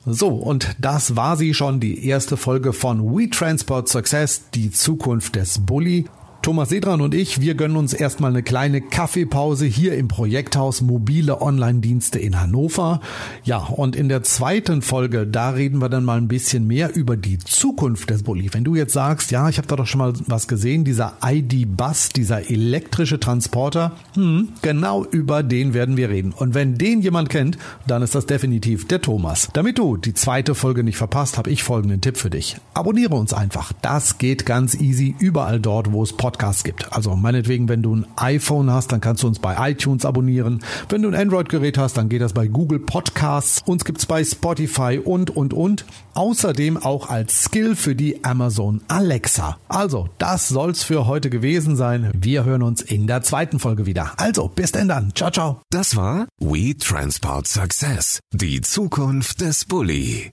So, 0.09 0.29
und 0.29 0.77
das 0.79 1.17
war 1.17 1.37
sie 1.37 1.53
schon, 1.53 1.81
die 1.81 2.07
erste 2.07 2.37
Folge 2.37 2.73
von 2.73 3.17
We 3.17 3.29
Transport 3.29 3.89
Success, 3.89 4.45
die 4.55 4.71
Zukunft 4.71 5.35
des 5.35 5.67
Bulli. 5.67 6.05
Thomas 6.47 6.69
Sedran 6.69 7.01
und 7.01 7.13
ich, 7.13 7.41
wir 7.41 7.57
gönnen 7.57 7.77
uns 7.77 7.93
erstmal 7.93 8.31
eine 8.31 8.45
kleine 8.45 8.81
Kaffeepause 8.81 9.67
hier 9.67 9.97
im 9.97 10.07
Projekthaus 10.07 10.81
Mobile 10.81 11.43
Online-Dienste 11.43 12.21
in 12.21 12.41
Hannover. 12.41 13.01
Ja, 13.43 13.59
und 13.59 13.97
in 13.97 14.09
der 14.09 14.23
zweiten 14.23 14.81
Folge, 14.81 15.27
da 15.27 15.51
reden 15.51 15.81
wir 15.81 15.89
dann 15.89 16.05
mal 16.05 16.19
ein 16.19 16.29
bisschen 16.29 16.65
mehr 16.65 16.95
über 16.95 17.17
die 17.17 17.39
Zukunft 17.39 18.11
des 18.11 18.23
Bulli. 18.23 18.55
Wenn 18.55 18.63
du 18.63 18.77
jetzt 18.77 18.93
sagst, 18.93 19.33
ja, 19.33 19.49
ich 19.49 19.59
habe 19.59 19.67
da 19.67 19.75
doch 19.75 19.89
schon 19.89 19.99
mal 19.99 20.13
was 20.29 20.47
gesehen, 20.47 20.85
dieser 20.85 21.15
ID-Bus, 21.21 22.11
dieser 22.11 22.49
elektrische 22.49 23.19
Transporter, 23.19 23.97
hm, 24.15 24.51
genau 24.63 25.05
über 25.05 25.43
den 25.43 25.75
werden 25.75 25.97
wir 25.97 26.11
reden. 26.11 26.33
Und 26.33 26.55
wenn 26.55 26.79
den 26.79 27.03
jemand 27.03 27.29
kennt, 27.29 27.59
dann 27.89 28.03
ist 28.03 28.15
das 28.15 28.27
definitiv 28.27 28.87
der 28.87 29.03
Thomas. 29.03 29.49
Damit 29.53 29.79
du 29.79 29.97
die 29.97 30.15
zweite 30.15 30.55
Folge 30.55 30.85
nicht 30.85 30.97
verpasst, 30.97 31.39
habe 31.39 31.51
ich 31.51 31.65
folgenden 31.65 32.01
Tipp 32.01 32.17
für 32.17 32.31
dich. 32.31 32.57
Abonniere 32.73 33.17
uns 33.17 33.33
einfach. 33.33 33.73
Das 33.83 34.19
geht 34.19 34.47
ganz 34.47 34.77
easy 34.77 35.17
überall 35.19 35.59
dort, 35.59 35.91
wo 35.91 36.05
es 36.05 36.13
Podcasts 36.13 36.36
Podcasts 36.37 36.65
gibt. 36.65 36.93
Also 36.93 37.17
meinetwegen, 37.17 37.69
wenn 37.71 37.83
du 37.83 37.97
ein 37.97 38.07
iPhone 38.17 38.71
hast, 38.71 38.93
dann 38.93 39.01
kannst 39.01 39.23
du 39.23 39.27
uns 39.27 39.39
bei 39.39 39.71
iTunes 39.71 40.05
abonnieren. 40.05 40.63
Wenn 40.91 41.01
du 41.01 41.09
ein 41.09 41.15
Android-Gerät 41.15 41.79
hast, 41.79 41.97
dann 41.97 42.11
geht 42.11 42.21
das 42.21 42.35
bei 42.35 42.47
Google 42.47 42.79
Podcasts. 42.79 43.63
Uns 43.65 43.87
gibt's 43.87 44.05
bei 44.05 44.23
Spotify 44.23 45.01
und, 45.03 45.31
und, 45.31 45.55
und. 45.55 45.87
Außerdem 46.13 46.77
auch 46.77 47.09
als 47.09 47.45
Skill 47.45 47.75
für 47.75 47.95
die 47.95 48.23
Amazon 48.23 48.83
Alexa. 48.89 49.57
Also, 49.69 50.09
das 50.19 50.49
soll's 50.49 50.83
für 50.83 51.07
heute 51.07 51.31
gewesen 51.31 51.75
sein. 51.75 52.11
Wir 52.15 52.45
hören 52.45 52.63
uns 52.63 52.83
in 52.83 53.07
der 53.07 53.23
zweiten 53.23 53.59
Folge 53.59 53.87
wieder. 53.87 54.13
Also, 54.19 54.49
bis 54.49 54.73
denn 54.73 54.89
dann. 54.89 55.15
Ciao, 55.15 55.31
ciao. 55.31 55.63
Das 55.71 55.97
war 55.97 56.27
We 56.39 56.77
Transport 56.77 57.49
Success. 57.49 58.21
Die 58.33 58.61
Zukunft 58.61 59.41
des 59.41 59.65
Bulli. 59.65 60.25